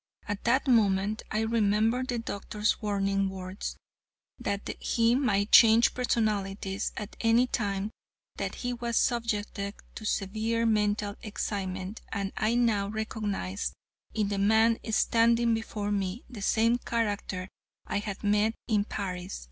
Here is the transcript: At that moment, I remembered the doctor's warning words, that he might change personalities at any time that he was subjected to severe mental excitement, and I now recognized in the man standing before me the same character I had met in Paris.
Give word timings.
At 0.27 0.45
that 0.45 0.67
moment, 0.67 1.21
I 1.29 1.41
remembered 1.41 2.07
the 2.07 2.17
doctor's 2.17 2.81
warning 2.81 3.29
words, 3.29 3.77
that 4.39 4.67
he 4.79 5.13
might 5.13 5.51
change 5.51 5.93
personalities 5.93 6.91
at 6.97 7.15
any 7.21 7.45
time 7.45 7.91
that 8.37 8.55
he 8.65 8.73
was 8.73 8.97
subjected 8.97 9.75
to 9.93 10.03
severe 10.03 10.65
mental 10.65 11.13
excitement, 11.21 12.01
and 12.11 12.33
I 12.35 12.55
now 12.55 12.87
recognized 12.87 13.73
in 14.11 14.29
the 14.29 14.39
man 14.39 14.79
standing 14.89 15.53
before 15.53 15.91
me 15.91 16.25
the 16.27 16.41
same 16.41 16.79
character 16.79 17.47
I 17.85 17.99
had 17.99 18.23
met 18.23 18.55
in 18.67 18.85
Paris. 18.85 19.39